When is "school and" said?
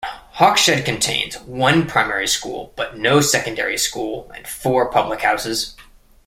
3.77-4.47